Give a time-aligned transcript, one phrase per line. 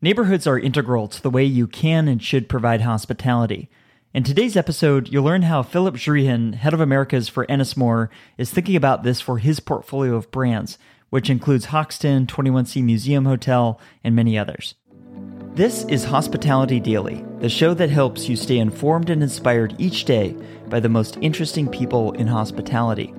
[0.00, 3.68] Neighborhoods are integral to the way you can and should provide hospitality.
[4.14, 8.76] In today's episode, you'll learn how Philippe Zrihen, head of Americas for Ennismore, is thinking
[8.76, 10.78] about this for his portfolio of brands,
[11.10, 14.76] which includes Hoxton, 21C Museum Hotel, and many others.
[15.54, 20.36] This is Hospitality Daily, the show that helps you stay informed and inspired each day
[20.68, 23.12] by the most interesting people in hospitality.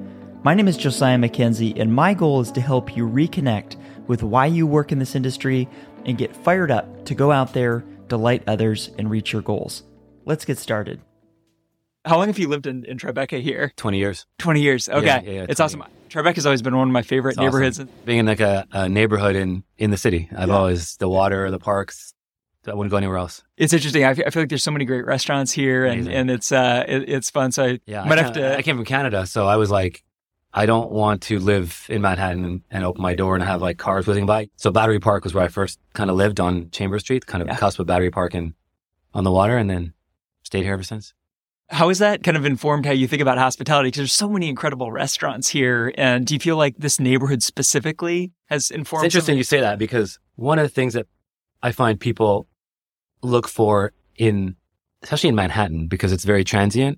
[0.43, 3.75] My name is Josiah Mackenzie, and my goal is to help you reconnect
[4.07, 5.68] with why you work in this industry
[6.05, 9.83] and get fired up to go out there, delight others, and reach your goals.
[10.25, 11.01] Let's get started.
[12.06, 13.73] How long have you lived in, in Tribeca here?
[13.75, 14.25] 20 years.
[14.39, 14.87] 20 years.
[14.89, 15.06] Okay.
[15.06, 15.83] Yeah, yeah, yeah, it's 20 awesome.
[16.09, 17.79] Tribeca's always been one of my favorite It's neighborhoods.
[17.79, 17.89] awesome.
[18.06, 20.56] Being in like a, a neighborhood in, in the city, I've Yeah.
[20.56, 22.14] always, the water, the parks,
[22.68, 23.43] I wouldn't go anywhere else.
[23.57, 24.04] It's interesting.
[24.06, 26.14] I feel, I feel like there's so many great restaurants here and, Amazing.
[26.14, 27.51] and it's uh it, it's fun.
[27.51, 28.04] So I Yeah.
[28.04, 30.04] might I, have to I came from Canada, so I was like,
[30.53, 33.77] I don't want to live in Manhattan and, and open my door and have like
[33.77, 34.49] cars whizzing by.
[34.55, 37.47] So Battery Park was where I first kind of lived on Chamber Street, kind of
[37.47, 37.55] Yeah.
[37.58, 38.53] cusp of Battery Park and
[39.13, 39.94] on the water, and then
[40.44, 41.14] stayed here ever since.
[41.72, 43.88] how has that kind of informed how you think about hospitality?
[43.89, 45.94] Because there's so many incredible restaurants here.
[46.00, 49.59] And do you feel like this neighborhood specifically has informed It's interesting some- you say
[49.61, 51.06] that because one of the things that
[51.61, 52.47] I find people
[53.22, 54.56] look for in,
[55.03, 56.97] especially in Manhattan, because it's very transient,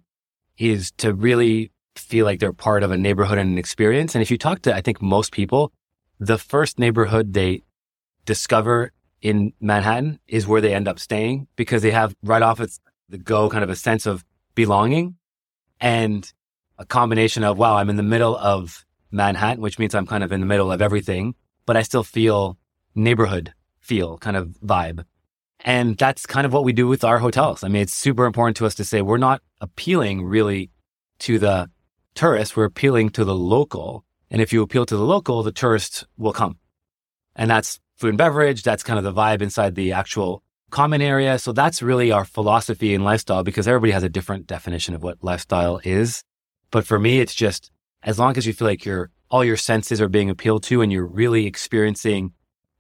[0.58, 4.16] is to really feel like they're part of a neighborhood and an experience.
[4.16, 5.72] And if you talk to, I think most people,
[6.20, 7.64] the first neighborhood they
[8.26, 12.80] discover in Manhattan is where they end up staying because they have right off it's
[13.10, 14.24] the go kind of a sense of
[14.56, 15.16] belonging
[15.80, 16.32] and
[16.78, 20.32] a combination of, wow, I'm in the middle of Manhattan, which means I'm kind of
[20.32, 22.58] in the middle of everything, but I still feel
[22.96, 25.04] neighborhood feel kind of vibe.
[25.64, 27.64] And that's kind of what we do with our hotels.
[27.64, 30.72] I mean, it's super important to us to say we're not appealing really
[31.20, 31.70] to the
[32.16, 32.56] tourist.
[32.56, 34.06] We're appealing to the local.
[34.30, 36.58] And if you appeal to the local, the tourists will come.
[37.36, 38.64] And that's food and beverage.
[38.64, 41.38] That's kind of the vibe inside the actual common area.
[41.38, 45.24] So that's really our philosophy in lifestyle because everybody has a different definition of what
[45.24, 46.24] lifestyle is.
[46.72, 47.72] But for me, it's just
[48.04, 50.92] as long as you feel like your all your senses are being appealed to and
[50.92, 52.34] you're really experiencing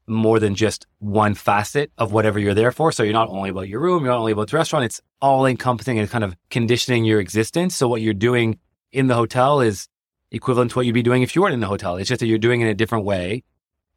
[0.08, 2.92] more than just one facet of whatever you're there for.
[2.92, 5.46] So you're not only about your room, you're not only about the restaurant, it's all
[5.46, 7.76] encompassing and kind of conditioning your existence.
[7.76, 8.60] So what you're doing
[8.92, 9.88] in the hotel is
[10.32, 11.98] equivalent to what you'd be doing if you weren't in the hotel.
[11.98, 13.44] It's just that you're doing it in a different way.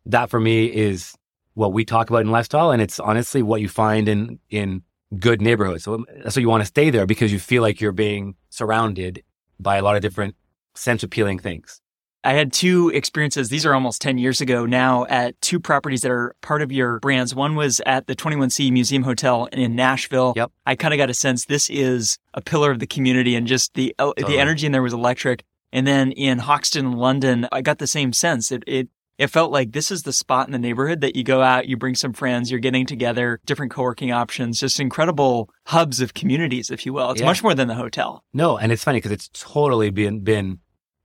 [0.06, 1.14] That for me is
[1.54, 2.70] what we talk about in lifestyle.
[2.70, 4.82] And it's honestly what you find in, in
[5.18, 5.84] good neighborhoods.
[5.84, 9.22] So that's why you want to stay there because you feel like you're being surrounded
[9.60, 10.34] by a lot of different
[10.74, 11.80] sense appealing things.
[12.24, 13.50] I had two experiences.
[13.50, 16.98] These are almost 10 years ago now at two properties that are part of your
[17.00, 17.34] brands.
[17.34, 20.32] One was at the 21C Museum Hotel in Nashville.
[20.34, 20.50] Yep.
[20.64, 23.74] I kind of got a sense this is a pillar of the community and just
[23.74, 25.44] the oh, the energy in there was electric.
[25.70, 28.50] And then in Hoxton, London, I got the same sense.
[28.50, 31.42] It, it, it felt like this is the spot in the neighborhood that you go
[31.42, 36.14] out, you bring some friends, you're getting together, different co-working options, just incredible hubs of
[36.14, 37.10] communities, if you will.
[37.10, 37.26] It's Yeah.
[37.26, 38.24] much more than the hotel.
[38.32, 40.60] No, and it's funny because it's totally been been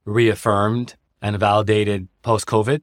[0.05, 2.81] reaffirmed and validated post COVID,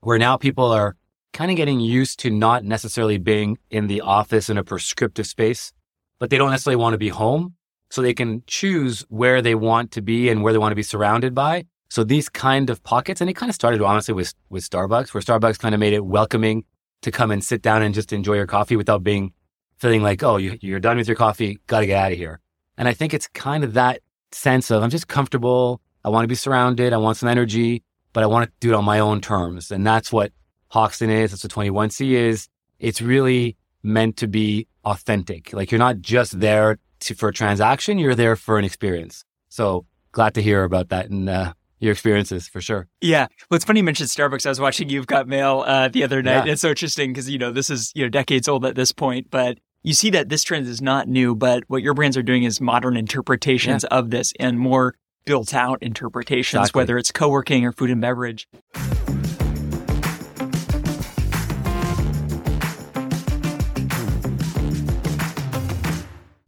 [0.00, 0.96] where now people are
[1.32, 5.72] kind of getting used to not necessarily being in the office in a prescriptive space,
[6.18, 7.54] but they don't necessarily want to be home.
[7.90, 10.82] So they can choose where they want to be and where they want to be
[10.82, 11.66] surrounded by.
[11.90, 15.22] So these kind of pockets, and it kind of started honestly with, with Starbucks, where
[15.22, 16.64] Starbucks kind of made it welcoming
[17.02, 19.32] to come and sit down and just enjoy your coffee without being
[19.76, 22.40] feeling like, oh, you, you're done with your coffee, got to get out of here.
[22.76, 24.00] And I think it's kind of that
[24.32, 25.80] sense of I'm just comfortable.
[26.04, 26.92] I want to be surrounded.
[26.92, 27.82] I want some energy,
[28.12, 29.70] but I want to do it on my own terms.
[29.70, 30.32] And that's what
[30.68, 31.30] Hoxton is.
[31.30, 32.48] That's what 21C is.
[32.78, 35.52] It's really meant to be authentic.
[35.52, 37.98] Like you're not just there to, for a transaction.
[37.98, 39.24] You're there for an experience.
[39.48, 42.88] So glad to hear about that and uh, your experiences for sure.
[43.00, 43.26] Yeah.
[43.50, 44.46] Well, it's funny you mentioned Starbucks.
[44.46, 46.46] I was watching You've Got Mail uh, the other night.
[46.46, 46.52] Yeah.
[46.52, 49.28] It's so interesting because, you know, this is, you know, decades old at this point,
[49.30, 52.44] but you see that this trend is not new, but what your brands are doing
[52.44, 56.80] is modern interpretations of this and more built out interpretations, Exactly.
[56.80, 58.46] whether it's co-working or food and beverage.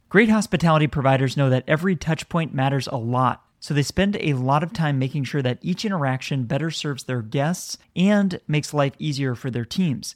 [0.09, 4.33] Great hospitality providers know that every touch point matters a lot, so they spend a
[4.33, 8.93] lot of time making sure that each interaction better serves their guests and makes life
[8.99, 10.15] easier for their teams.